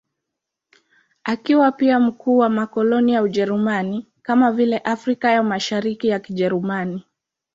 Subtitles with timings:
[1.23, 7.05] Akiwa pia mkuu wa makoloni ya Ujerumani, kama vile Afrika ya Mashariki ya Kijerumani.